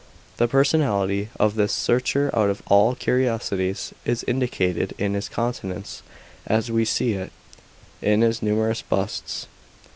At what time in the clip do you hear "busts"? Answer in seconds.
8.81-9.45